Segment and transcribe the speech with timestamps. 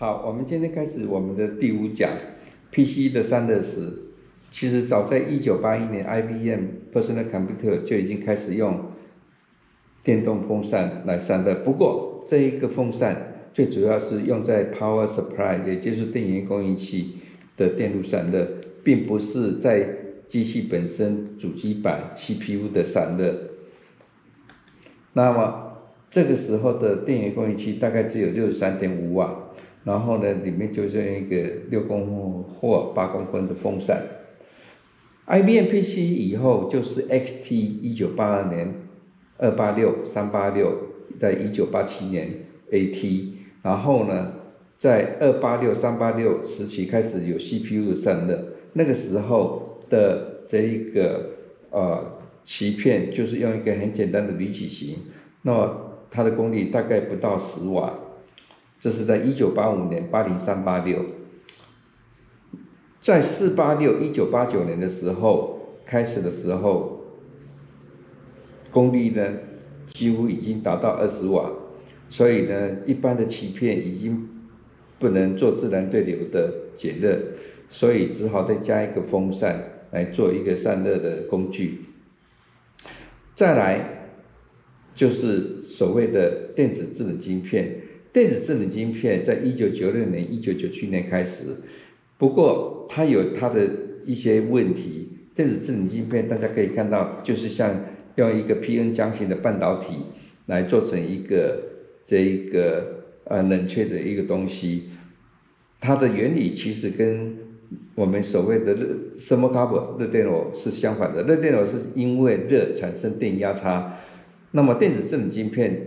[0.00, 2.10] 好，我们今天开始我们的第五讲
[2.72, 3.92] ，PC 的散热史。
[4.50, 6.60] 其实早在一九八一年，IBM
[6.90, 8.80] Personal Computer 就已经开始用
[10.02, 11.56] 电动风扇来散热。
[11.56, 17.18] 不过这一个风扇最主要是用在 Power Supply，也就是电源供应器
[17.58, 18.48] 的电路散热，
[18.82, 19.86] 并不是在
[20.26, 23.34] 机器本身主机板 CPU 的散热。
[25.12, 25.76] 那么
[26.10, 29.39] 这个时候的电源供应器大概只有六十三点五瓦，
[29.84, 31.36] 然后呢，里面就是一个
[31.70, 34.02] 六公分或八公分的风扇。
[35.26, 38.74] IBM PC 以后就是 XT，一九八二年
[39.38, 40.72] 二八六、三八六，
[41.18, 42.28] 在一九八七年
[42.70, 43.28] AT，
[43.62, 44.32] 然后呢，
[44.76, 51.30] 在二八六、三八六时期开始有 CPU 的散热，那个时候的这一个
[51.70, 54.98] 呃鳍片就是用一个很简单的铝矩形，
[55.42, 57.94] 那么它的功率大概不到十瓦，
[58.80, 61.04] 这是在一九八五年八零三八六。
[62.98, 67.00] 在四八六一九八九年的时候开始的时候，
[68.70, 69.26] 功率呢
[69.86, 71.50] 几乎已经达到二十瓦，
[72.08, 74.28] 所以呢一般的鳍片已经
[74.98, 77.18] 不能做自然对流的解热，
[77.68, 81.80] 所以只好再加一个风扇来做一个散热的工具。
[83.34, 84.08] 再来
[84.94, 87.80] 就是所谓的电子智能晶片，
[88.12, 91.56] 电子智能晶片在一九九六年、一九九七年开始。
[92.18, 93.68] 不过它有它的
[94.04, 97.74] 一些问题，电子智能晶片大家可以看到，就是像
[98.16, 99.94] 用一个 P-N 浆型的半导体
[100.46, 101.62] 来做成一个
[102.04, 104.90] 这一个呃冷却的一个东西，
[105.80, 107.36] 它的原理其实跟
[107.94, 114.00] 我们所谓的热 thermocouple 热电偶是相反的，热电偶是因为热产生电压差，
[114.50, 115.80] 那么电子智能晶片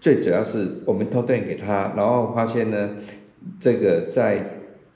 [0.00, 2.90] 最主要是我们偷电给它，然后发现呢，
[3.60, 4.44] 这个在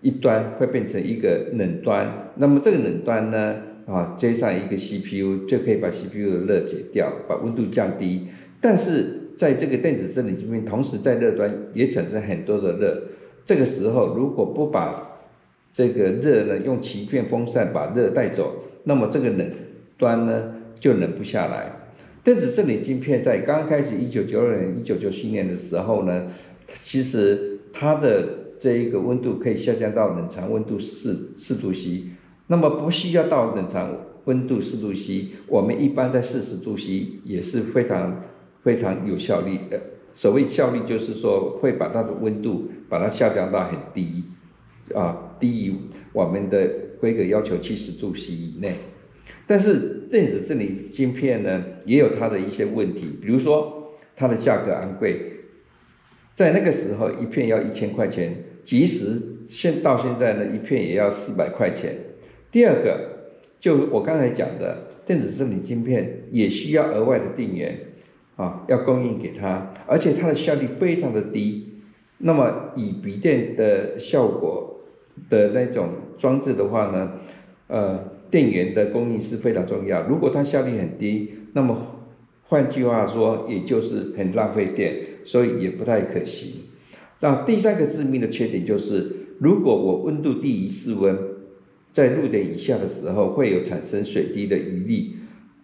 [0.01, 8.29] 一端会变成一个冷端，那么这个冷端呢，啊，接上一个 CPU 就可以把 CPU 的热解掉，把温度降低。
[8.61, 13.03] 但是在这个电子智能晶片，同时在热端也产生很多的热。
[13.45, 15.21] 这个时候如果不把
[15.73, 19.51] 这个热呢用鳍片风扇把热带走，那么这个冷
[19.97, 21.73] 端呢就冷不下来。
[22.31, 26.29] 电子智能晶片在刚刚开始一九九二年、一九九七年的时候呢，
[26.81, 32.05] 其实它的这一个温度可以下降到冷藏温度四四度 C，
[32.47, 33.91] 那么不需要到冷藏
[34.27, 38.23] 温度四度 C，我们一般在四十度 C 也是非常
[38.63, 39.81] 非常有效率的。
[40.15, 44.23] 所谓效率就是说会把它的温度把它下降到很低，
[44.95, 45.75] 啊，低于
[46.13, 46.71] 我们的
[47.01, 48.77] 规格要求七十度 C 以内。
[49.47, 55.21] 但是电子这里晶片呢也有它的一些问题，比如说它的价格昂贵，
[56.35, 58.45] 在那个时候一片要一千块钱。
[58.63, 61.97] 即使现到现在呢，一片也要四百块钱。
[62.53, 67.79] 第二个，就我刚才讲的，电子智能晶片也需要额外的电源
[68.37, 71.81] 啊，要供应给它，而且它的效率非常的低。
[72.19, 74.83] 那么以笔电的效果
[75.31, 75.89] 的那种
[76.19, 77.13] 装置的话呢，
[77.69, 77.99] 呃，
[78.31, 80.07] 电源的供应是非常重要。
[80.07, 82.07] 如果它效率很低，那么
[82.45, 86.63] 换句话说，也就是很浪费电，所以也不太可行。
[87.21, 91.17] 那第三个致命的缺点就是，如果我温度低于室温，
[91.93, 95.17] 在六点以下的时候，会有产生水滴的余力。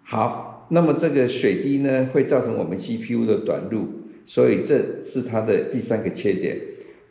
[0.02, 3.88] 好，那么这个水滴呢，会造成我们 CPU 的短路，
[4.26, 6.58] 所以这是它的第三个缺点。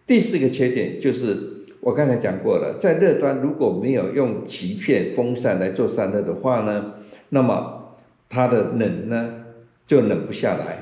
[0.05, 1.54] 第四个缺点就是，
[1.85, 6.96] 我刚才讲过了，在热端如果没有用鳍片风扇来做散热的话呢，
[7.29, 7.96] 那么
[8.28, 9.46] 它的冷呢
[9.85, 10.81] 就冷不下来，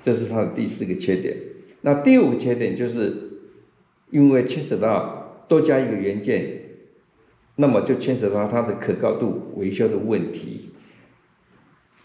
[0.00, 1.36] 这是它的第四个缺点。
[1.80, 3.12] 那第五个缺点就是，
[4.10, 6.60] 因为牵扯到多加一个元件，
[7.56, 10.70] 那么就牵扯到它的可靠度、维修的问题。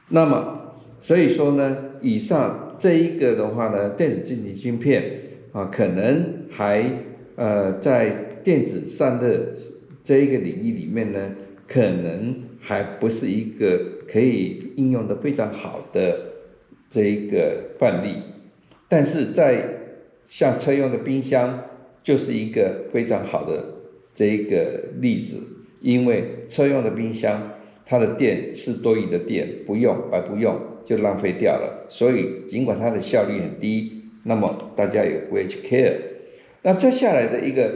[0.09, 6.83] 那么，所以说呢，以上这一个的话呢，电子晶体芯片啊，可能还
[7.35, 8.09] 呃在
[8.43, 9.53] 电子散热
[10.03, 11.35] 这一个领域里面呢，
[11.67, 16.19] 可能还不是一个可以应用的非常好的
[16.89, 18.17] 这一个范例。
[18.89, 19.63] 但是在
[20.27, 21.63] 像车用的冰箱
[22.03, 23.63] 就是一个非常好的
[24.13, 25.37] 这一个例子，
[25.81, 27.51] 因为车用的冰箱
[27.85, 35.95] 它的电是多余的电，不用白不用就浪费掉了，所以尽管它的效率很低，那么大家也不会去 care。
[36.63, 37.71] 那接下来的一个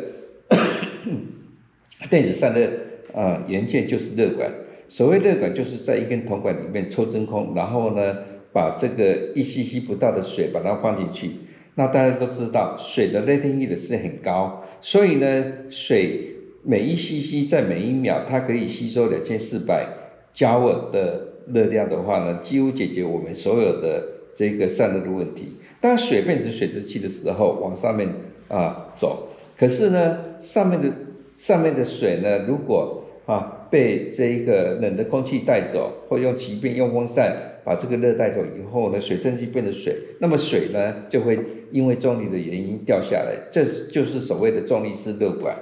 [2.10, 2.68] 电子散热
[3.14, 4.52] 啊元件就是热管，
[4.90, 8.16] 所谓热管就是在一根铜管里面抽真空，然后呢。
[8.54, 11.30] 把这个一 cc 不到的水把它放进去，
[11.76, 16.32] 那大家都知道，水的 latent heat 是很高，所以呢，水
[16.64, 19.86] 每一 cc 在每一秒，它可以吸收两千四百
[20.34, 25.58] 焦耳的热量的话呢，几乎解决我们所有的这个散热的问题。
[25.80, 28.10] 当水变成水蒸气的时候，往上面
[28.48, 29.28] 啊走，
[29.58, 30.90] 可是呢，上面的
[31.36, 37.54] 上面的水呢，如果啊被这一个冷的空气带走，或用气变用风扇。
[37.68, 41.38] 把这个热带走以后呢，水蒸气变成水，那么水呢就会
[41.70, 45.54] 因为重力的原因掉下来，这就是所谓的重力式热管。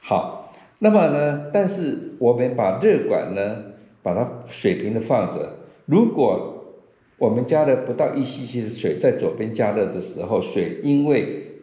[0.00, 3.66] 好，那么呢，但是我们把热管呢
[4.02, 5.48] 把它水平的放着，
[5.86, 6.74] 如果
[7.18, 11.53] 我们加了不到一 cc 的水在左边加热的时候，水因为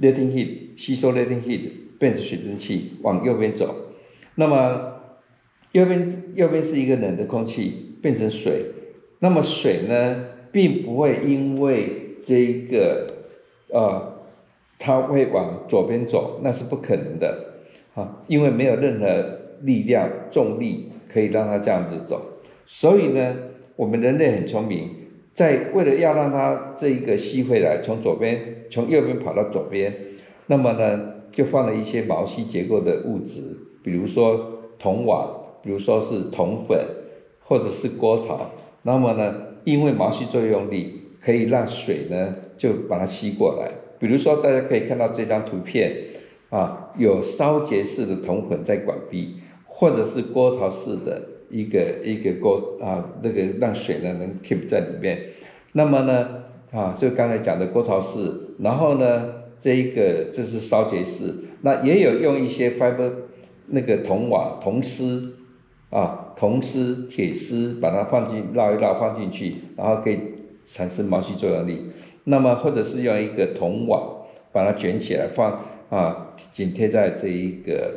[0.00, 1.60] latent heat 吸收 latent heat
[1.98, 3.74] 变成水蒸气往右边走，
[4.34, 4.94] 那么
[5.72, 8.66] 右边右边是一个冷的空气变成水。
[9.20, 13.06] 那么水呢，并不会因为这个，
[13.68, 14.18] 呃，
[14.80, 17.54] 它会往左边走，那是不可能的，
[17.94, 22.20] 啊，因为没有任何力量、重力可以让它这样子走。
[22.66, 23.36] 所以呢，
[23.76, 24.90] 我们人类很聪明，
[25.34, 29.94] 在为了要让它这一个吸回来，从左边、从右边跑到左边，
[30.46, 33.40] 那么呢，就放了一些毛细结构的物质，
[33.82, 35.28] 比如说铜瓦，
[35.62, 36.78] 比如说是铜粉，
[37.40, 38.50] 或者是锅槽。
[38.82, 39.34] 那么呢，
[39.64, 43.70] 因为毛细作用力可以让水呢就把它吸过来。
[43.98, 45.92] 比如说，大家可以看到这张图片，
[46.50, 55.18] 啊，有烧结式的铜粉在管壁，或者是锅槽式的一个一个锅啊，那个让水呢能 keep 在里面。
[55.74, 58.18] 那么呢，啊，就刚才讲的锅槽式，
[58.58, 63.10] 然后呢，这一个这是烧结式，那也有用一些 fiber
[63.68, 65.36] 那个铜瓦铜丝。
[65.90, 70.18] 啊，铜丝、铁丝，把它放进绕一绕放进去，然后可以
[70.64, 71.90] 产生毛细作用力。
[72.24, 74.22] 那么或者是用一个铜网
[74.52, 75.60] 把它卷起来放
[75.90, 77.92] 啊，紧贴在这一个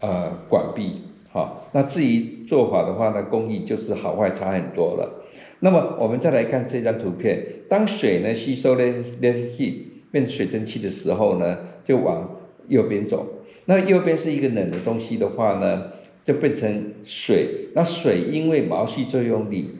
[0.00, 1.03] 呃管壁。
[1.34, 5.24] 好，那至于做法的话呢，工艺就是好坏差很多了。
[5.58, 8.84] 那么我们再来看这张图片，当水呢吸收了
[9.20, 9.74] let heat
[10.12, 12.38] 变水蒸气的时候呢，就往
[12.68, 13.26] 右边走。
[13.64, 15.86] 那右边是一个冷的东西的话呢？
[16.24, 19.72] 就变成水，那水因为毛细作用力，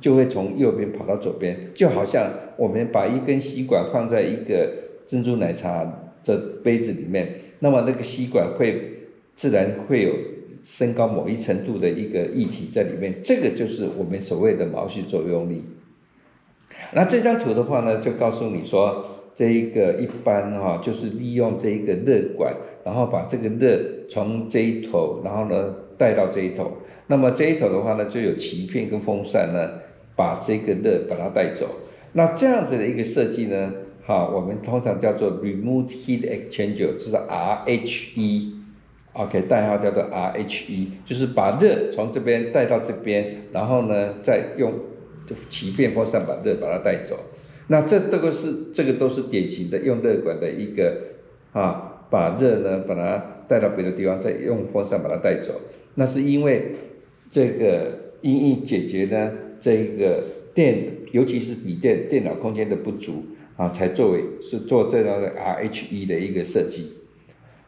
[0.00, 4.70] 就会从右边跑到左边，就好像我们把一根吸管放在一个
[5.06, 8.98] 珍珠奶茶的杯子里面，那么那个吸管会
[9.36, 10.12] 自然会有
[10.62, 15.64] 升高某一程度的一个液体在里面，这个就是我们所谓的毛细作用力。
[16.92, 19.06] 那这张图的话呢，就告诉你说。
[19.32, 22.54] 这一个一般哈，就是利用这一个热管，
[22.84, 23.80] 然后把这个热
[24.10, 26.72] 从这一头，然后呢带到这一头。
[27.06, 29.80] 那么这一头的话呢，就有鳍片跟风扇呢，
[30.14, 31.66] 把这个热把它带走。
[32.12, 33.72] 那这样子的一个设计呢，
[34.04, 37.16] 哈，我们通常叫做 remote heat exchanger，就是
[39.12, 44.72] OK，代号叫做 RHE，就是把热从这边带到这边，然后呢再用
[45.48, 47.16] 鳍变风扇把热把它带走。
[47.66, 50.96] 那这这个是这个都是典型的用热管的一个
[51.52, 55.60] 啊，把热呢把它带到别的地方，再用风扇把它带走。
[55.96, 56.76] 那是因为
[57.30, 60.22] 这个因应解决呢这个
[60.54, 63.24] 电，尤其是笔电电脑空间的不足
[63.56, 66.92] 啊，才作为是做这样的 RHE 的一个设计。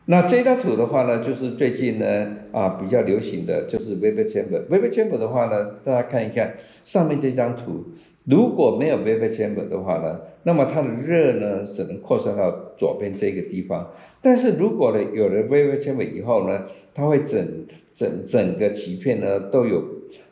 [0.07, 4.67] 那这张图的话呢，就是最近呢啊比较流行的就是 vapor chamber。
[4.69, 6.55] vapor chamber 的话呢，大家看一看
[6.85, 7.85] 上面这张图。
[8.25, 13.89] 如果没有 vapor chamber 的话呢，那么它的热呢只能扩散到左边这个地方。
[14.21, 17.47] 但是如果呢有了 vapor chamber 以后呢，它会整
[17.95, 19.85] 整整个鳍片呢都有，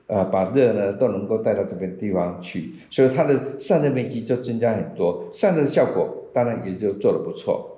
[0.08, 7.69] 呃把热呢都能够带到这边地方去，所以它的散热面积就增加很多，散热效果当然也就做得不错。